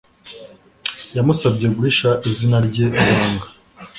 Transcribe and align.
yamusabye 1.15 1.65
guhisha 1.75 2.09
izina 2.29 2.57
rye 2.67 2.85
ibanga 3.01 3.47